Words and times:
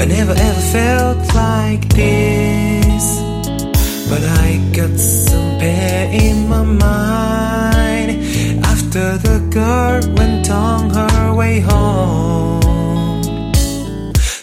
ever 0.00 0.34
felt 0.72 1.34
like 1.34 1.88
this. 1.88 3.20
But 4.08 4.22
I 4.22 4.60
got 4.72 4.98
some 4.98 5.58
pain 5.58 6.12
in 6.20 6.48
my 6.48 6.62
mind 6.62 8.22
after 8.64 9.18
the 9.18 9.38
girl 9.50 10.00
went 10.14 10.50
on 10.50 10.90
her 10.90 11.34
way 11.34 11.60
home. 11.60 12.60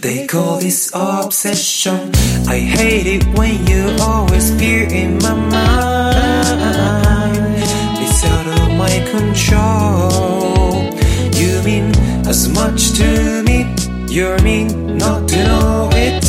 They 0.00 0.26
call 0.26 0.58
this 0.60 0.90
obsession. 0.94 2.12
I 2.48 2.58
hate 2.58 3.06
it 3.06 3.24
when 3.36 3.66
you 3.66 3.96
always 4.00 4.54
appear 4.54 4.88
in 4.88 5.18
my 5.18 5.34
mind. 5.34 6.62
It's 8.02 8.24
out 8.24 8.46
of 8.46 8.70
my 8.78 9.00
control. 9.10 10.10
You 11.34 11.62
mean 11.62 11.92
as 12.26 12.48
much 12.48 12.92
to 12.98 13.04
me. 13.34 13.39
You're 14.10 14.42
mean 14.42 14.98
not 14.98 15.28
to 15.28 15.44
know 15.44 15.88
it. 15.92 16.24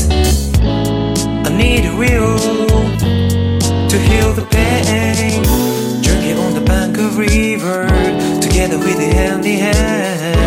I 0.61 1.49
need 1.57 1.87
a 1.87 1.95
will 1.97 2.37
to 3.89 3.97
heal 3.97 4.33
the 4.33 4.45
pain. 4.51 5.41
Drinking 6.03 6.37
on 6.37 6.53
the 6.53 6.61
bank 6.61 6.99
of 6.99 7.17
river, 7.17 7.87
together 8.39 8.77
with 8.77 8.97
the 8.97 9.11
hand 9.11 9.45
in 9.47 9.57
hand. 9.57 10.40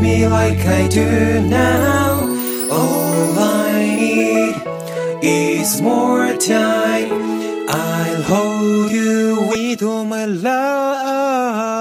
Me 0.00 0.26
like 0.26 0.64
I 0.66 0.88
do 0.88 1.40
now. 1.40 2.20
All 2.70 3.38
I 3.38 3.96
need 4.00 4.54
is 5.22 5.80
more 5.80 6.34
time. 6.36 7.10
I'll 7.68 8.22
hold 8.22 8.90
you 8.90 9.48
with 9.50 9.82
all 9.82 10.04
my 10.04 10.24
love. 10.26 11.72